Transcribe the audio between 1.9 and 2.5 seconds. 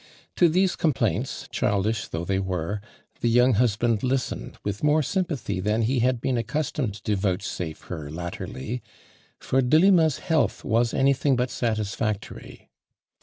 though they